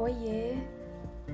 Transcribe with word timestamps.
Oiê, 0.00 0.56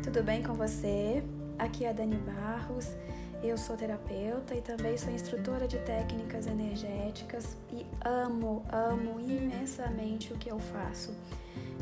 tudo 0.02 0.24
bem 0.24 0.42
com 0.42 0.52
você? 0.52 1.22
Aqui 1.56 1.84
é 1.84 1.90
a 1.90 1.92
Dani 1.92 2.16
Barros, 2.16 2.96
eu 3.40 3.56
sou 3.56 3.76
terapeuta 3.76 4.56
e 4.56 4.60
também 4.60 4.98
sou 4.98 5.12
instrutora 5.12 5.68
de 5.68 5.78
técnicas 5.78 6.48
energéticas 6.48 7.56
e 7.70 7.86
amo, 8.04 8.64
amo 8.72 9.20
imensamente 9.20 10.32
o 10.32 10.36
que 10.36 10.50
eu 10.50 10.58
faço. 10.58 11.14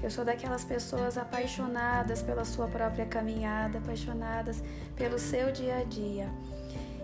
Eu 0.03 0.11
sou 0.11 0.27
daquelas 0.27 0.63
pessoas 0.63 1.17
apaixonadas 1.17 2.21
pela 2.21 2.45
sua 2.45 2.69
própria 2.69 3.07
caminhada, 3.07 3.79
apaixonadas 3.79 4.63
pelo 4.95 5.19
seu 5.19 5.51
dia 5.51 5.79
a 5.79 5.85
dia. 5.85 6.29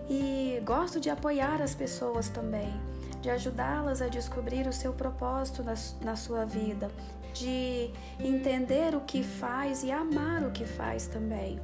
E 0.07 0.61
gosto 0.63 0.99
de 0.99 1.09
apoiar 1.09 1.59
as 1.59 1.73
pessoas 1.73 2.29
também, 2.29 2.71
de 3.19 3.31
ajudá-las 3.31 3.99
a 3.99 4.07
descobrir 4.07 4.67
o 4.67 4.73
seu 4.73 4.93
propósito 4.93 5.63
na, 5.63 5.73
na 6.03 6.15
sua 6.15 6.45
vida, 6.45 6.91
de 7.33 7.91
entender 8.19 8.95
o 8.95 9.01
que 9.01 9.23
faz 9.23 9.83
e 9.83 9.91
amar 9.91 10.43
o 10.43 10.51
que 10.51 10.65
faz 10.65 11.07
também. 11.07 11.59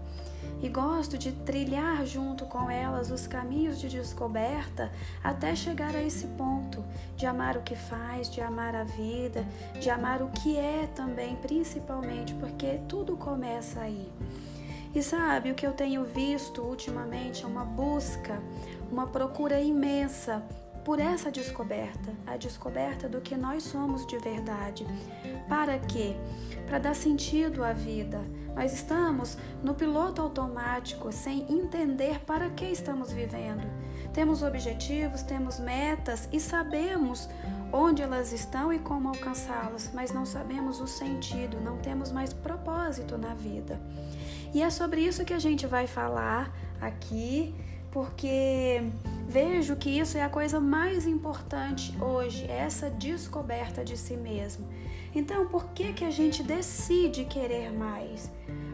E 0.62 0.70
gosto 0.70 1.18
de 1.18 1.32
trilhar 1.32 2.06
junto 2.06 2.46
com 2.46 2.70
elas 2.70 3.12
os 3.12 3.28
caminhos 3.28 3.80
de 3.80 3.90
descoberta 3.90 4.92
até 5.24 5.56
chegar 5.56 5.96
a 5.96 6.02
esse 6.02 6.26
ponto 6.28 6.84
de 7.16 7.26
amar 7.28 7.58
o 7.58 7.62
que 7.62 7.76
faz, 7.76 8.30
de 8.30 8.42
amar 8.42 8.76
a 8.76 8.84
vida, 8.84 9.46
de 9.80 9.90
amar 9.90 10.22
o 10.22 10.30
que 10.30 10.58
é 10.58 10.88
também, 10.96 11.36
principalmente, 11.36 12.34
porque 12.36 12.80
tudo 12.88 13.16
começa 13.16 13.82
aí. 13.82 14.12
E 14.96 15.04
sabe, 15.04 15.52
o 15.52 15.54
que 15.54 15.68
eu 15.68 15.74
tenho 15.74 16.04
visto 16.04 16.62
ultimamente 16.64 17.44
é 17.44 17.48
uma 17.48 17.64
busca, 17.64 18.42
uma 18.92 19.06
procura 19.06 19.62
imensa 19.62 20.44
por 20.88 21.02
essa 21.02 21.30
descoberta, 21.30 22.14
a 22.26 22.38
descoberta 22.38 23.10
do 23.10 23.20
que 23.20 23.36
nós 23.36 23.64
somos 23.64 24.08
de 24.08 24.18
verdade. 24.20 24.88
Para 25.50 25.78
quê? 25.78 26.16
Para 26.66 26.80
dar 26.80 26.96
sentido 26.96 27.62
à 27.62 27.74
vida. 27.74 28.22
Nós 28.56 28.72
estamos 28.72 29.38
no 29.62 29.76
piloto 29.76 30.22
automático 30.22 31.12
sem 31.12 31.42
entender 31.52 32.22
para 32.22 32.50
que 32.52 32.64
estamos 32.64 33.12
vivendo. 33.12 33.68
Temos 34.14 34.42
objetivos, 34.42 35.24
temos 35.24 35.60
metas 35.60 36.30
e 36.32 36.40
sabemos 36.40 37.28
onde 37.74 38.02
elas 38.02 38.32
estão 38.32 38.72
e 38.72 38.80
como 38.80 39.10
alcançá-las, 39.10 39.92
mas 39.94 40.14
não 40.14 40.26
sabemos 40.26 40.80
o 40.80 40.88
sentido, 40.88 41.60
não 41.60 41.80
temos 41.80 42.14
mais 42.14 42.32
propósito 42.32 43.18
na 43.18 43.34
vida. 43.34 43.78
E 44.54 44.62
é 44.62 44.70
sobre 44.70 45.02
isso 45.02 45.26
que 45.26 45.34
a 45.34 45.40
gente 45.40 45.68
vai 45.68 45.86
falar 45.86 46.50
aqui, 46.80 47.54
porque 47.92 48.82
Vejo 49.28 49.76
que 49.76 49.90
isso 49.90 50.18
é 50.18 50.22
a 50.22 50.30
coisa 50.30 50.58
mais 50.58 51.06
importante 51.06 51.94
hoje, 52.02 52.50
essa 52.50 52.90
descoberta 52.90 53.84
de 53.84 53.98
si 53.98 54.16
mesmo. 54.16 54.66
Então, 55.14 55.46
por 55.48 55.66
que 55.74 55.92
que 55.92 56.06
a 56.06 56.10
gente 56.10 56.42
decide 56.42 57.26
querer 57.26 57.74
mais? 57.74 58.32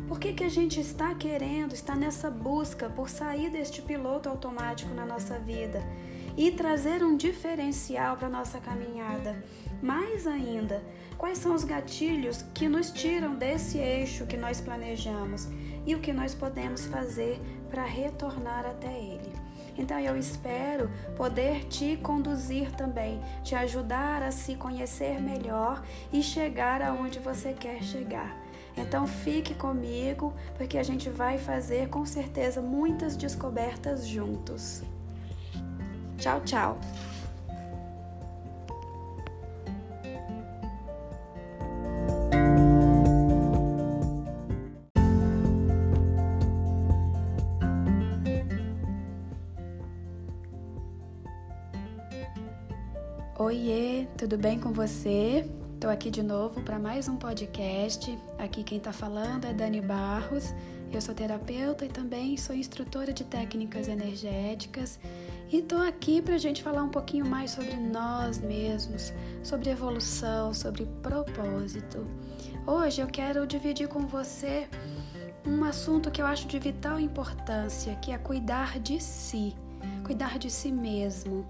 Por 0.08 0.20
que, 0.20 0.32
que 0.32 0.44
a 0.44 0.50
gente 0.50 0.80
está 0.80 1.16
querendo, 1.16 1.74
está 1.74 1.96
nessa 1.96 2.30
busca 2.30 2.88
por 2.88 3.10
sair 3.10 3.50
deste 3.50 3.82
piloto 3.82 4.30
automático 4.30 4.94
na 4.94 5.08
nossa 5.08 5.40
vida 5.40 5.82
e 6.38 6.52
trazer 6.52 7.04
um 7.04 7.18
diferencial 7.18 8.16
para 8.16 8.30
nossa 8.30 8.60
caminhada? 8.60 9.44
Mais 9.82 10.28
ainda, 10.28 10.84
quais 11.18 11.40
são 11.40 11.56
os 11.56 11.64
gatilhos 11.64 12.44
que 12.54 12.70
nos 12.70 12.92
tiram 12.92 13.34
desse 13.36 13.80
eixo 13.80 14.28
que 14.28 14.38
nós 14.38 14.62
planejamos 14.62 15.48
e 15.84 15.96
o 15.96 16.00
que 16.00 16.14
nós 16.14 16.36
podemos 16.36 16.86
fazer 16.86 17.42
para 17.72 17.86
retornar 17.86 18.68
até 18.68 18.94
ele? 18.94 19.33
Então 19.78 20.00
eu 20.00 20.18
espero 20.18 20.90
poder 21.16 21.66
te 21.66 21.98
conduzir 21.98 22.72
também, 22.72 23.20
te 23.44 23.56
ajudar 23.56 24.22
a 24.22 24.32
se 24.32 24.56
conhecer 24.56 25.20
melhor 25.20 25.84
e 26.12 26.22
chegar 26.22 26.82
aonde 26.82 27.20
você 27.20 27.54
quer 27.54 27.82
chegar. 27.82 28.38
Então 28.76 29.06
fique 29.06 29.54
comigo, 29.54 30.34
porque 30.58 30.78
a 30.78 30.84
gente 30.84 31.10
vai 31.10 31.38
fazer 31.38 31.90
com 31.90 32.06
certeza 32.06 32.62
muitas 32.62 33.16
descobertas 33.16 34.08
juntos. 34.08 34.84
Tchau, 36.18 36.42
tchau. 36.42 36.80
Oiê, 53.44 54.08
tudo 54.18 54.38
bem 54.38 54.58
com 54.58 54.72
você? 54.72 55.46
Estou 55.74 55.92
aqui 55.92 56.10
de 56.10 56.24
novo 56.24 56.62
para 56.62 56.80
mais 56.80 57.10
um 57.10 57.18
podcast. 57.18 58.18
Aqui 58.40 58.64
quem 58.64 58.78
está 58.78 58.94
falando 58.94 59.44
é 59.44 59.52
Dani 59.52 59.82
Barros. 59.82 60.56
Eu 60.94 61.02
sou 61.02 61.14
terapeuta 61.14 61.84
e 61.84 61.90
também 61.90 62.38
sou 62.38 62.56
instrutora 62.56 63.12
de 63.12 63.26
técnicas 63.26 63.90
energéticas. 63.90 64.98
E 65.52 65.58
estou 65.58 65.82
aqui 65.82 66.22
para 66.22 66.36
a 66.36 66.38
gente 66.38 66.64
falar 66.64 66.84
um 66.84 66.90
pouquinho 66.90 67.26
mais 67.26 67.52
sobre 67.52 67.76
nós 67.76 68.40
mesmos, 68.40 69.12
sobre 69.44 69.72
evolução, 69.72 70.54
sobre 70.54 70.86
propósito. 71.02 72.08
Hoje 72.66 73.02
eu 73.02 73.08
quero 73.08 73.46
dividir 73.46 73.90
com 73.90 74.08
você 74.08 74.70
um 75.46 75.66
assunto 75.66 76.10
que 76.10 76.22
eu 76.22 76.26
acho 76.26 76.48
de 76.48 76.58
vital 76.60 76.98
importância, 76.98 77.94
que 77.96 78.14
é 78.14 78.18
cuidar 78.18 78.80
de 78.80 79.04
si, 79.04 79.54
cuidar 80.02 80.40
de 80.40 80.50
si 80.50 80.72
mesmo. 80.72 81.46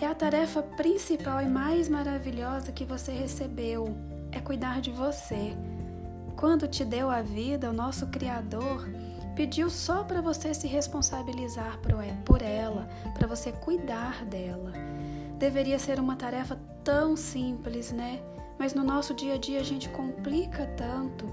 É 0.00 0.06
a 0.06 0.14
tarefa 0.14 0.62
principal 0.62 1.42
e 1.42 1.46
mais 1.46 1.86
maravilhosa 1.86 2.72
que 2.72 2.86
você 2.86 3.12
recebeu, 3.12 3.94
é 4.32 4.40
cuidar 4.40 4.80
de 4.80 4.90
você. 4.90 5.54
Quando 6.36 6.66
te 6.66 6.86
deu 6.86 7.10
a 7.10 7.20
vida, 7.20 7.68
o 7.68 7.72
nosso 7.74 8.06
Criador 8.06 8.88
pediu 9.36 9.68
só 9.68 10.02
para 10.02 10.22
você 10.22 10.54
se 10.54 10.66
responsabilizar 10.66 11.78
por 12.24 12.40
ela, 12.40 12.88
para 13.12 13.26
você 13.26 13.52
cuidar 13.52 14.24
dela. 14.24 14.72
Deveria 15.38 15.78
ser 15.78 16.00
uma 16.00 16.16
tarefa 16.16 16.58
tão 16.82 17.14
simples, 17.14 17.92
né? 17.92 18.22
Mas 18.58 18.72
no 18.72 18.82
nosso 18.82 19.12
dia 19.12 19.34
a 19.34 19.38
dia 19.38 19.60
a 19.60 19.64
gente 19.64 19.90
complica 19.90 20.66
tanto. 20.78 21.26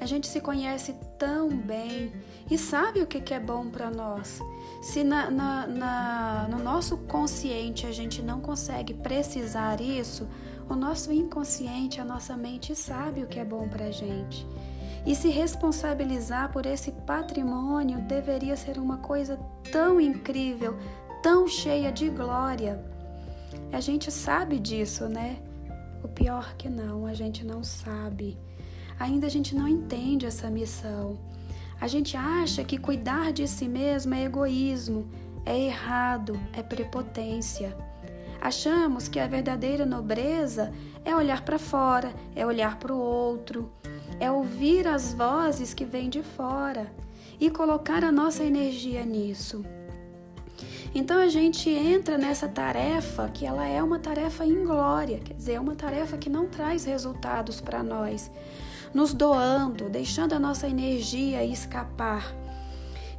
A 0.00 0.06
gente 0.06 0.26
se 0.26 0.40
conhece 0.40 0.94
tão 1.18 1.50
bem 1.50 2.10
e 2.50 2.56
sabe 2.56 3.02
o 3.02 3.06
que 3.06 3.34
é 3.34 3.38
bom 3.38 3.68
para 3.68 3.90
nós. 3.90 4.40
Se 4.80 5.04
na, 5.04 5.30
na, 5.30 5.66
na, 5.66 6.48
no 6.48 6.64
nosso 6.64 6.96
consciente 6.96 7.86
a 7.86 7.92
gente 7.92 8.22
não 8.22 8.40
consegue 8.40 8.94
precisar 8.94 9.80
isso, 9.80 10.26
o 10.68 10.74
nosso 10.74 11.12
inconsciente, 11.12 12.00
a 12.00 12.04
nossa 12.04 12.34
mente 12.36 12.74
sabe 12.74 13.22
o 13.22 13.26
que 13.26 13.38
é 13.38 13.44
bom 13.44 13.68
para 13.68 13.90
gente. 13.90 14.46
E 15.04 15.14
se 15.14 15.28
responsabilizar 15.28 16.50
por 16.50 16.64
esse 16.64 16.92
patrimônio 16.92 18.00
deveria 18.02 18.56
ser 18.56 18.78
uma 18.78 18.98
coisa 18.98 19.38
tão 19.70 20.00
incrível, 20.00 20.78
tão 21.22 21.46
cheia 21.46 21.92
de 21.92 22.08
glória. 22.08 22.82
A 23.72 23.80
gente 23.80 24.10
sabe 24.10 24.58
disso, 24.58 25.08
né? 25.08 25.38
O 26.02 26.08
pior 26.08 26.54
que 26.56 26.68
não, 26.68 27.06
a 27.06 27.12
gente 27.12 27.44
não 27.44 27.62
sabe. 27.62 28.38
Ainda 29.00 29.26
a 29.26 29.30
gente 29.30 29.54
não 29.54 29.66
entende 29.66 30.26
essa 30.26 30.50
missão. 30.50 31.18
A 31.80 31.88
gente 31.88 32.18
acha 32.18 32.62
que 32.62 32.76
cuidar 32.76 33.32
de 33.32 33.48
si 33.48 33.66
mesmo 33.66 34.12
é 34.12 34.24
egoísmo, 34.24 35.08
é 35.46 35.58
errado, 35.58 36.38
é 36.52 36.62
prepotência. 36.62 37.74
Achamos 38.38 39.08
que 39.08 39.18
a 39.18 39.26
verdadeira 39.26 39.86
nobreza 39.86 40.70
é 41.02 41.16
olhar 41.16 41.42
para 41.42 41.58
fora, 41.58 42.14
é 42.36 42.44
olhar 42.44 42.78
para 42.78 42.94
o 42.94 42.98
outro, 42.98 43.72
é 44.20 44.30
ouvir 44.30 44.86
as 44.86 45.14
vozes 45.14 45.72
que 45.72 45.86
vêm 45.86 46.10
de 46.10 46.22
fora 46.22 46.92
e 47.40 47.48
colocar 47.48 48.04
a 48.04 48.12
nossa 48.12 48.44
energia 48.44 49.02
nisso. 49.02 49.64
Então 50.94 51.18
a 51.18 51.28
gente 51.28 51.70
entra 51.70 52.18
nessa 52.18 52.46
tarefa 52.48 53.30
que 53.30 53.46
ela 53.46 53.66
é 53.66 53.82
uma 53.82 53.98
tarefa 53.98 54.44
inglória, 54.44 55.20
quer 55.20 55.34
dizer, 55.34 55.54
é 55.54 55.60
uma 55.60 55.74
tarefa 55.74 56.18
que 56.18 56.28
não 56.28 56.48
traz 56.48 56.84
resultados 56.84 57.62
para 57.62 57.82
nós 57.82 58.30
nos 58.92 59.14
doando, 59.14 59.88
deixando 59.88 60.32
a 60.32 60.38
nossa 60.38 60.68
energia 60.68 61.44
escapar. 61.44 62.34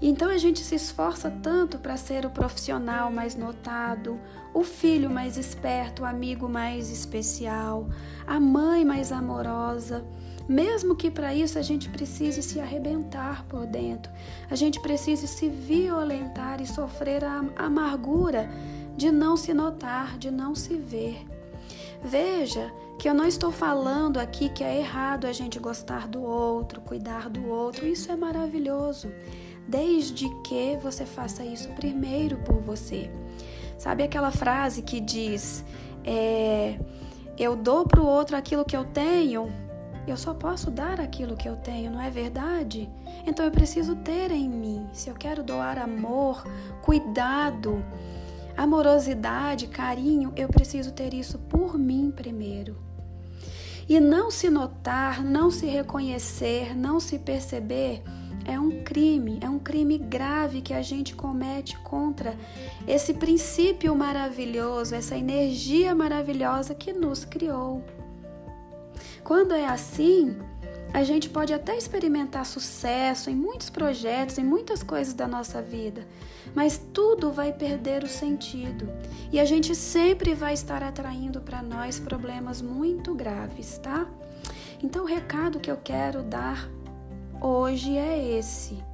Então 0.02 0.30
a 0.30 0.38
gente 0.38 0.62
se 0.62 0.74
esforça 0.74 1.30
tanto 1.30 1.78
para 1.78 1.96
ser 1.96 2.26
o 2.26 2.32
profissional 2.32 3.12
mais 3.12 3.36
notado, 3.36 4.20
o 4.52 4.64
filho 4.64 5.12
mais 5.12 5.38
esperto, 5.38 6.02
o 6.02 6.06
amigo 6.06 6.50
mais 6.50 6.90
especial, 6.90 7.88
a 8.26 8.40
mãe 8.40 8.84
mais 8.84 9.12
amorosa. 9.12 10.04
Mesmo 10.50 10.96
que 10.96 11.12
para 11.12 11.36
isso 11.36 11.60
a 11.60 11.62
gente 11.62 11.88
precise 11.88 12.42
se 12.42 12.60
arrebentar 12.60 13.46
por 13.46 13.68
dentro, 13.68 14.12
a 14.50 14.56
gente 14.56 14.82
precise 14.82 15.28
se 15.28 15.48
violentar 15.48 16.60
e 16.60 16.66
sofrer 16.66 17.24
a 17.24 17.46
amargura 17.56 18.50
de 18.98 19.12
não 19.12 19.38
se 19.38 19.54
notar, 19.54 20.18
de 20.18 20.32
não 20.32 20.56
se 20.56 20.76
ver. 20.76 21.31
Veja 22.03 22.74
que 22.98 23.07
eu 23.07 23.13
não 23.13 23.25
estou 23.25 23.51
falando 23.51 24.18
aqui 24.18 24.50
que 24.50 24.63
é 24.63 24.77
errado 24.80 25.25
a 25.25 25.33
gente 25.33 25.59
gostar 25.59 26.07
do 26.07 26.21
outro, 26.21 26.81
cuidar 26.81 27.30
do 27.30 27.48
outro, 27.48 27.86
isso 27.86 28.12
é 28.12 28.15
maravilhoso, 28.15 29.12
desde 29.68 30.27
que 30.44 30.77
você 30.81 31.06
faça 31.06 31.44
isso 31.44 31.69
primeiro 31.69 32.38
por 32.38 32.59
você. 32.59 33.09
Sabe 33.77 34.03
aquela 34.03 34.31
frase 34.31 34.81
que 34.81 35.00
diz: 35.00 35.63
é, 36.03 36.80
Eu 37.38 37.56
dou 37.56 37.88
para 37.88 38.01
o 38.01 38.06
outro 38.06 38.36
aquilo 38.36 38.65
que 38.65 38.77
eu 38.77 38.83
tenho, 38.83 39.51
Eu 40.07 40.18
só 40.18 40.33
posso 40.33 40.71
dar 40.71 41.00
aquilo 41.00 41.36
que 41.36 41.48
eu 41.48 41.56
tenho, 41.56 41.92
não 41.92 42.01
é 42.01 42.09
verdade? 42.09 42.89
Então 43.25 43.45
eu 43.45 43.51
preciso 43.51 43.95
ter 43.95 44.31
em 44.31 44.50
mim. 44.50 44.88
Se 44.92 45.09
eu 45.09 45.15
quero 45.15 45.44
doar 45.44 45.77
amor, 45.77 46.44
cuidado, 46.81 47.83
amorosidade, 48.56 49.68
carinho, 49.68 50.33
eu 50.36 50.48
preciso 50.48 50.92
ter 50.92 51.13
isso 51.13 51.39
por 51.39 51.77
mim 51.77 52.12
primeiro. 52.15 52.77
E 53.88 54.00
não 54.00 54.31
se 54.31 54.50
notar, 54.50 55.24
não 55.24 55.51
se 55.51 55.65
reconhecer, 55.65 56.75
não 56.75 57.00
se 57.00 57.19
perceber 57.19 58.03
é 58.45 58.59
um 58.59 58.83
crime, 58.83 59.38
é 59.42 59.50
um 59.50 59.59
crime 59.59 59.98
grave 59.98 60.62
que 60.62 60.74
a 60.74 60.81
gente 60.81 61.15
comete 61.15 61.77
contra 61.80 62.36
esse 62.88 63.13
princípio 63.13 63.95
maravilhoso, 63.95 64.95
essa 64.95 65.15
energia 65.15 65.94
maravilhosa 65.94 66.74
que 66.74 66.92
nos 66.92 67.24
criou. 67.24 67.83
Quando 69.24 69.53
é 69.53 69.65
assim, 69.65 70.38
a 70.94 71.04
gente 71.04 71.30
pode 71.30 71.54
até 71.54 71.78
experimentar 71.78 72.46
sucesso 72.46 73.30
em 73.30 73.36
muitos 73.36 73.70
projetos, 73.70 74.38
em 74.38 74.44
muitas 74.44 74.84
coisas 74.84 75.14
da 75.14 75.28
nossa 75.28 75.62
vida, 75.62 76.06
mas 76.54 76.78
tudo 76.94 77.32
vai 77.32 77.54
perder 77.54 78.04
o 78.04 78.08
sentido 78.08 78.90
e 79.32 79.40
a 79.40 79.46
gente 79.46 79.74
sempre 79.74 80.34
vai 80.34 80.54
estar 80.54 80.84
atraindo 80.84 81.40
para 81.42 81.62
nós 81.62 82.00
problemas 82.00 82.62
muito 82.62 83.14
graves, 83.14 83.78
tá? 83.78 84.06
Então, 84.84 85.04
o 85.04 85.08
recado 85.08 85.60
que 85.60 85.72
eu 85.72 85.78
quero 85.78 86.24
dar 86.24 86.70
hoje 87.40 87.98
é 87.98 88.38
esse. 88.38 88.91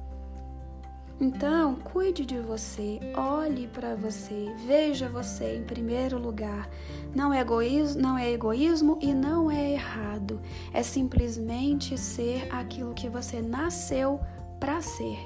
Então, 1.20 1.74
cuide 1.74 2.24
de 2.24 2.38
você, 2.38 3.00
olhe 3.16 3.66
para 3.66 3.96
você, 3.96 4.54
veja 4.66 5.08
você 5.08 5.56
em 5.56 5.64
primeiro 5.64 6.16
lugar. 6.16 6.68
Não 7.14 7.34
é 7.34 7.40
egoísmo, 7.40 8.00
não 8.00 8.16
é 8.16 8.30
egoísmo 8.30 8.98
e 9.02 9.12
não 9.12 9.50
é 9.50 9.72
errado. 9.72 10.40
É 10.72 10.82
simplesmente 10.82 11.98
ser 11.98 12.46
aquilo 12.52 12.94
que 12.94 13.08
você 13.08 13.42
nasceu 13.42 14.20
para 14.60 14.80
ser. 14.80 15.18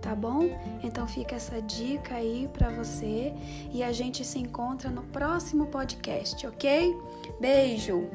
Tá 0.00 0.14
bom? 0.14 0.48
Então 0.82 1.06
fica 1.06 1.36
essa 1.36 1.60
dica 1.60 2.14
aí 2.14 2.48
para 2.52 2.70
você 2.70 3.32
e 3.72 3.82
a 3.82 3.92
gente 3.92 4.24
se 4.24 4.38
encontra 4.38 4.90
no 4.90 5.02
próximo 5.02 5.66
podcast, 5.66 6.46
OK? 6.46 6.96
Beijo. 7.40 8.08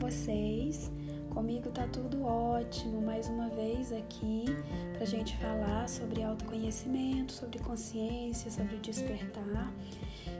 Vocês? 0.00 0.90
Comigo 1.28 1.70
tá 1.70 1.86
tudo 1.86 2.24
ótimo. 2.24 3.00
Mais 3.00 3.28
uma 3.28 3.48
vez 3.50 3.92
aqui 3.92 4.46
pra 4.96 5.04
gente 5.04 5.36
falar 5.36 5.88
sobre 5.88 6.22
autoconhecimento, 6.22 7.32
sobre 7.32 7.58
consciência, 7.58 8.50
sobre 8.50 8.78
despertar 8.78 9.72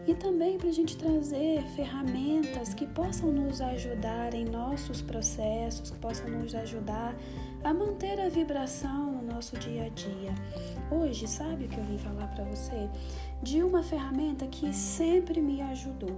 e 0.06 0.14
também 0.14 0.56
para 0.56 0.68
a 0.68 0.72
gente 0.72 0.96
trazer 0.96 1.62
ferramentas 1.76 2.72
que 2.74 2.86
possam 2.86 3.30
nos 3.30 3.60
ajudar 3.60 4.34
em 4.34 4.44
nossos 4.44 5.02
processos, 5.02 5.90
que 5.90 5.98
possam 5.98 6.28
nos 6.28 6.54
ajudar 6.54 7.14
a 7.62 7.74
manter 7.74 8.18
a 8.18 8.28
vibração 8.28 9.12
no 9.12 9.22
nosso 9.22 9.56
dia 9.58 9.84
a 9.84 9.88
dia. 9.90 10.34
Hoje, 10.90 11.28
sabe 11.28 11.66
o 11.66 11.68
que 11.68 11.78
eu 11.78 11.84
vim 11.84 11.98
falar 11.98 12.26
para 12.28 12.44
você? 12.44 12.88
De 13.42 13.62
uma 13.62 13.82
ferramenta 13.82 14.46
que 14.46 14.72
sempre 14.72 15.40
me 15.40 15.60
ajudou. 15.60 16.16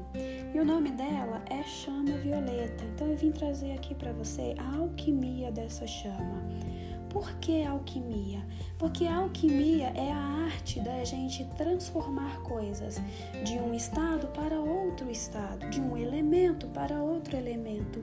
E 0.54 0.60
o 0.60 0.64
nome 0.66 0.90
dela 0.90 1.42
é 1.48 1.62
chama 1.62 2.12
violeta. 2.18 2.84
Então 2.84 3.08
eu 3.08 3.16
vim 3.16 3.32
trazer 3.32 3.72
aqui 3.72 3.94
para 3.94 4.12
você 4.12 4.54
a 4.58 4.76
alquimia 4.76 5.50
dessa 5.50 5.86
chama. 5.86 6.42
Por 7.12 7.30
que 7.34 7.62
alquimia? 7.62 8.42
Porque 8.78 9.04
a 9.06 9.16
alquimia 9.16 9.92
é 9.94 10.10
a 10.10 10.44
arte 10.46 10.80
da 10.80 11.04
gente 11.04 11.44
transformar 11.58 12.40
coisas 12.40 13.02
de 13.44 13.58
um 13.58 13.74
estado 13.74 14.28
para 14.28 14.58
outro 14.58 15.10
estado, 15.10 15.68
de 15.68 15.78
um 15.78 15.94
elemento 15.96 16.66
para 16.68 17.02
outro 17.02 17.36
elemento. 17.36 18.02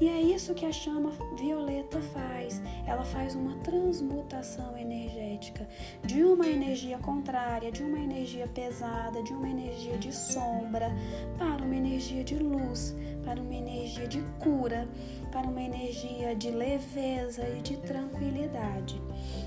E 0.00 0.08
é 0.08 0.20
isso 0.20 0.54
que 0.54 0.66
a 0.66 0.72
chama 0.72 1.12
violeta 1.38 2.00
faz. 2.00 2.60
Ela 2.84 3.04
faz 3.04 3.36
uma 3.36 3.54
transmutação 3.58 4.76
energética 4.76 5.68
de 6.04 6.24
uma 6.24 6.48
energia 6.48 6.98
contrária, 6.98 7.70
de 7.70 7.84
uma 7.84 7.98
energia 7.98 8.48
pesada, 8.48 9.22
de 9.22 9.32
uma 9.32 9.48
energia 9.48 9.96
de 9.98 10.12
sombra, 10.12 10.90
para 11.38 11.64
uma 11.64 11.76
energia 11.76 12.24
de 12.24 12.36
luz, 12.36 12.96
para 13.24 13.40
uma 13.40 13.54
energia 13.54 14.08
de 14.08 14.20
cura, 14.40 14.88
para 15.38 15.48
uma 15.48 15.62
energia 15.62 16.34
de 16.34 16.50
leveza 16.50 17.48
e 17.56 17.62
de 17.62 17.76
tranquilidade. 17.76 19.00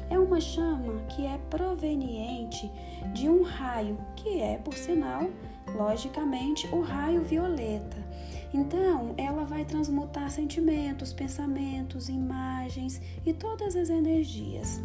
É 0.10 0.18
uma 0.18 0.40
chama 0.40 1.02
que 1.10 1.26
é 1.26 1.38
proveniente 1.50 2.72
de 3.14 3.28
um 3.28 3.44
raio, 3.44 3.98
que 4.16 4.40
é, 4.40 4.58
por 4.58 4.74
sinal, 4.74 5.30
logicamente, 5.76 6.66
o 6.68 6.80
raio 6.80 7.22
violeta. 7.24 7.98
Então, 8.54 9.14
ela 9.18 9.44
vai 9.44 9.66
transmutar 9.66 10.32
sentimentos, 10.32 11.12
pensamentos, 11.12 12.08
imagens 12.08 13.02
e 13.26 13.34
todas 13.34 13.76
as 13.76 13.90
energias. 13.90 14.82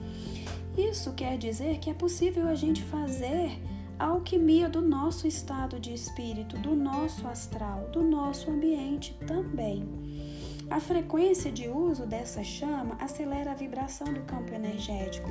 Isso 0.76 1.12
quer 1.12 1.38
dizer 1.38 1.78
que 1.78 1.88
é 1.88 1.94
possível 1.94 2.48
a 2.48 2.54
gente 2.56 2.82
fazer 2.82 3.60
a 3.96 4.06
alquimia 4.06 4.68
do 4.68 4.82
nosso 4.82 5.26
estado 5.26 5.78
de 5.78 5.92
espírito, 5.92 6.58
do 6.58 6.74
nosso 6.74 7.28
astral, 7.28 7.88
do 7.92 8.02
nosso 8.02 8.50
ambiente 8.50 9.16
também. 9.24 9.88
A 10.68 10.80
frequência 10.80 11.52
de 11.52 11.68
uso 11.68 12.06
dessa 12.06 12.42
chama 12.42 12.96
acelera 13.00 13.52
a 13.52 13.54
vibração 13.54 14.12
do 14.12 14.22
campo 14.22 14.52
energético, 14.52 15.30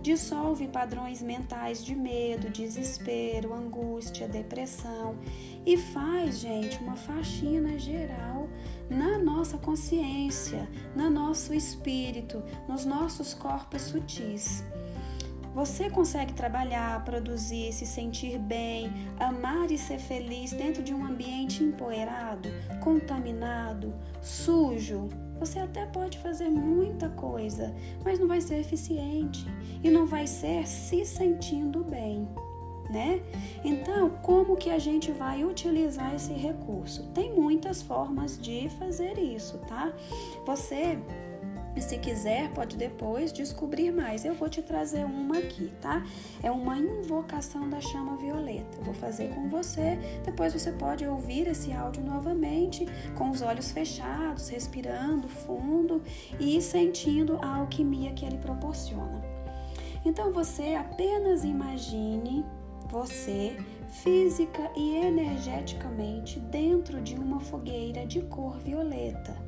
dissolve 0.00 0.68
padrões 0.68 1.20
mentais 1.20 1.84
de 1.84 1.94
medo, 1.94 2.48
desespero, 2.48 3.52
angústia, 3.52 4.28
depressão 4.28 5.18
e 5.66 5.76
faz, 5.76 6.38
gente, 6.38 6.78
uma 6.78 6.94
faxina 6.94 7.76
geral 7.76 8.48
na 8.88 9.18
nossa 9.18 9.58
consciência, 9.58 10.68
no 10.94 11.10
nosso 11.10 11.52
espírito, 11.52 12.40
nos 12.68 12.84
nossos 12.84 13.34
corpos 13.34 13.82
sutis. 13.82 14.62
Você 15.56 15.88
consegue 15.88 16.34
trabalhar, 16.34 17.02
produzir, 17.02 17.72
se 17.72 17.86
sentir 17.86 18.38
bem, 18.38 18.92
amar 19.18 19.70
e 19.70 19.78
ser 19.78 19.98
feliz 19.98 20.52
dentro 20.52 20.82
de 20.82 20.92
um 20.92 21.02
ambiente 21.02 21.64
empoeirado, 21.64 22.50
contaminado, 22.84 23.94
sujo? 24.20 25.08
Você 25.40 25.58
até 25.58 25.86
pode 25.86 26.18
fazer 26.18 26.50
muita 26.50 27.08
coisa, 27.08 27.74
mas 28.04 28.18
não 28.18 28.28
vai 28.28 28.42
ser 28.42 28.58
eficiente 28.58 29.46
e 29.82 29.88
não 29.88 30.04
vai 30.04 30.26
ser 30.26 30.68
se 30.68 31.06
sentindo 31.06 31.82
bem. 31.82 32.28
Né? 32.90 33.22
Então, 33.64 34.10
como 34.22 34.56
que 34.56 34.68
a 34.68 34.78
gente 34.78 35.10
vai 35.10 35.42
utilizar 35.42 36.14
esse 36.14 36.34
recurso? 36.34 37.02
Tem 37.14 37.34
muitas 37.34 37.80
formas 37.80 38.38
de 38.38 38.68
fazer 38.78 39.18
isso, 39.18 39.56
tá? 39.66 39.90
Você 40.44 40.98
e 41.76 41.82
se 41.82 41.98
quiser, 41.98 42.50
pode 42.54 42.74
depois 42.74 43.30
descobrir 43.30 43.92
mais. 43.92 44.24
Eu 44.24 44.34
vou 44.34 44.48
te 44.48 44.62
trazer 44.62 45.04
uma 45.04 45.38
aqui, 45.38 45.70
tá? 45.78 46.02
É 46.42 46.50
uma 46.50 46.78
invocação 46.78 47.68
da 47.68 47.80
chama 47.82 48.16
violeta. 48.16 48.78
Eu 48.78 48.84
vou 48.84 48.94
fazer 48.94 49.28
com 49.34 49.46
você. 49.50 49.98
Depois 50.24 50.54
você 50.54 50.72
pode 50.72 51.06
ouvir 51.06 51.46
esse 51.46 51.72
áudio 51.72 52.02
novamente, 52.02 52.86
com 53.14 53.28
os 53.28 53.42
olhos 53.42 53.70
fechados, 53.70 54.48
respirando 54.48 55.28
fundo 55.28 56.02
e 56.40 56.62
sentindo 56.62 57.38
a 57.42 57.56
alquimia 57.56 58.14
que 58.14 58.24
ele 58.24 58.38
proporciona. 58.38 59.22
Então 60.02 60.32
você 60.32 60.74
apenas 60.76 61.44
imagine 61.44 62.42
você 62.88 63.54
física 64.02 64.70
e 64.74 64.96
energeticamente 64.96 66.40
dentro 66.40 67.02
de 67.02 67.16
uma 67.16 67.38
fogueira 67.38 68.06
de 68.06 68.22
cor 68.22 68.56
violeta 68.58 69.45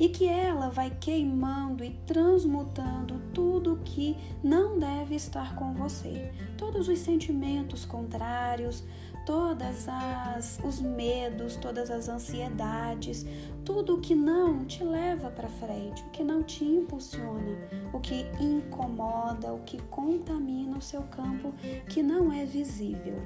e 0.00 0.08
que 0.08 0.26
ela 0.26 0.70
vai 0.70 0.90
queimando 0.98 1.84
e 1.84 1.90
transmutando 2.06 3.20
tudo 3.34 3.82
que 3.84 4.16
não 4.42 4.78
deve 4.78 5.14
estar 5.14 5.54
com 5.54 5.74
você. 5.74 6.32
Todos 6.56 6.88
os 6.88 6.98
sentimentos 6.98 7.84
contrários, 7.84 8.82
todas 9.26 9.86
as 9.86 10.58
os 10.64 10.80
medos, 10.80 11.56
todas 11.56 11.90
as 11.90 12.08
ansiedades, 12.08 13.26
tudo 13.62 13.96
o 13.96 14.00
que 14.00 14.14
não 14.14 14.64
te 14.64 14.82
leva 14.82 15.30
para 15.30 15.48
frente, 15.48 16.02
o 16.02 16.10
que 16.10 16.24
não 16.24 16.42
te 16.42 16.64
impulsiona, 16.64 17.58
o 17.92 18.00
que 18.00 18.24
incomoda, 18.40 19.52
o 19.52 19.60
que 19.60 19.76
contamina 19.82 20.78
o 20.78 20.82
seu 20.82 21.02
campo 21.02 21.52
que 21.90 22.02
não 22.02 22.32
é 22.32 22.46
visível. 22.46 23.20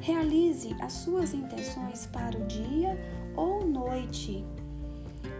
Realize 0.00 0.74
as 0.80 0.94
suas 0.94 1.34
intenções 1.34 2.06
para 2.06 2.38
o 2.38 2.46
dia 2.46 2.98
ou 3.36 3.66
noite 3.66 4.44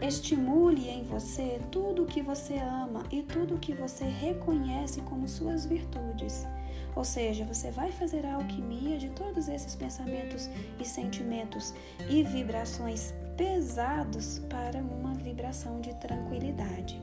Estimule 0.00 0.88
em 0.88 1.02
você 1.04 1.60
tudo 1.70 2.04
o 2.04 2.06
que 2.06 2.22
você 2.22 2.58
ama 2.58 3.04
e 3.10 3.22
tudo 3.22 3.56
o 3.56 3.58
que 3.58 3.74
você 3.74 4.04
reconhece 4.04 5.00
como 5.02 5.28
suas 5.28 5.66
virtudes. 5.66 6.46
Ou 6.94 7.04
seja, 7.04 7.44
você 7.44 7.70
vai 7.70 7.92
fazer 7.92 8.24
a 8.26 8.34
alquimia 8.34 8.98
de 8.98 9.08
todos 9.10 9.48
esses 9.48 9.74
pensamentos 9.74 10.48
e 10.80 10.84
sentimentos 10.84 11.74
e 12.08 12.22
vibrações 12.22 13.12
pesados 13.36 14.40
para 14.50 14.78
uma 14.78 15.14
vibração 15.14 15.80
de 15.80 15.94
tranquilidade. 15.96 17.00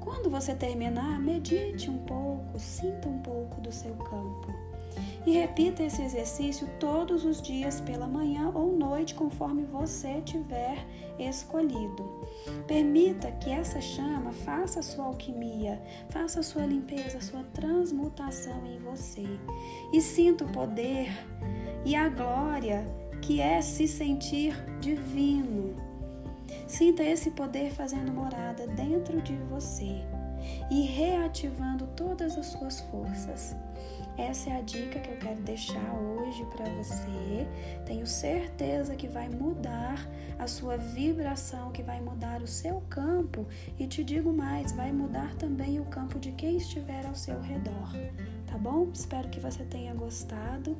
Quando 0.00 0.30
você 0.30 0.54
terminar, 0.54 1.20
medite 1.20 1.90
um 1.90 1.98
pouco, 1.98 2.58
sinta 2.58 3.08
um 3.08 3.18
pouco 3.20 3.60
do 3.60 3.72
seu 3.72 3.94
campo. 3.96 4.54
E 5.26 5.32
repita 5.32 5.82
esse 5.82 6.02
exercício 6.02 6.68
todos 6.78 7.24
os 7.24 7.42
dias 7.42 7.80
pela 7.80 8.06
manhã 8.06 8.50
ou 8.54 8.76
noite, 8.76 9.14
conforme 9.14 9.64
você 9.64 10.20
tiver 10.22 10.86
escolhido. 11.18 12.24
Permita 12.66 13.32
que 13.32 13.50
essa 13.50 13.80
chama 13.80 14.32
faça 14.32 14.82
sua 14.82 15.06
alquimia, 15.06 15.82
faça 16.10 16.42
sua 16.42 16.64
limpeza, 16.64 17.20
sua 17.20 17.42
transmutação 17.52 18.64
em 18.66 18.78
você. 18.78 19.26
E 19.92 20.00
sinta 20.00 20.44
o 20.44 20.52
poder 20.52 21.08
e 21.84 21.96
a 21.96 22.08
glória 22.08 22.86
que 23.20 23.40
é 23.40 23.60
se 23.60 23.88
sentir 23.88 24.54
divino. 24.80 25.74
Sinta 26.68 27.02
esse 27.02 27.32
poder 27.32 27.72
fazendo 27.72 28.12
morada 28.12 28.66
dentro 28.68 29.20
de 29.22 29.34
você 29.50 30.04
e 30.70 30.82
reativando 30.82 31.86
todas 31.88 32.36
as 32.36 32.46
suas 32.46 32.80
forças. 32.80 33.56
Essa 34.18 34.50
é 34.50 34.56
a 34.56 34.62
dica 34.62 34.98
que 34.98 35.10
eu 35.10 35.18
quero 35.18 35.40
deixar 35.42 35.94
hoje 35.94 36.44
para 36.46 36.64
você. 36.70 37.46
Tenho 37.84 38.06
certeza 38.06 38.96
que 38.96 39.06
vai 39.06 39.28
mudar 39.28 40.08
a 40.38 40.46
sua 40.46 40.78
vibração, 40.78 41.70
que 41.70 41.82
vai 41.82 42.00
mudar 42.00 42.40
o 42.40 42.46
seu 42.46 42.80
campo 42.88 43.46
e 43.78 43.86
te 43.86 44.02
digo 44.02 44.32
mais, 44.32 44.72
vai 44.72 44.90
mudar 44.90 45.34
também 45.34 45.78
o 45.80 45.84
campo 45.84 46.18
de 46.18 46.32
quem 46.32 46.56
estiver 46.56 47.04
ao 47.06 47.14
seu 47.14 47.40
redor. 47.40 47.92
Tá 48.46 48.56
bom? 48.56 48.88
Espero 48.92 49.28
que 49.28 49.38
você 49.38 49.64
tenha 49.64 49.92
gostado 49.94 50.76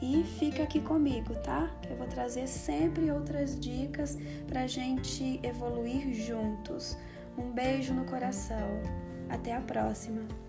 e 0.00 0.22
fica 0.38 0.62
aqui 0.62 0.80
comigo, 0.80 1.34
tá? 1.42 1.70
Eu 1.90 1.96
vou 1.96 2.06
trazer 2.06 2.46
sempre 2.46 3.10
outras 3.10 3.58
dicas 3.58 4.16
para 4.46 4.66
gente 4.66 5.40
evoluir 5.42 6.14
juntos. 6.14 6.96
Um 7.36 7.50
beijo 7.52 7.92
no 7.92 8.04
coração. 8.04 8.80
Até 9.28 9.54
a 9.54 9.60
próxima! 9.60 10.47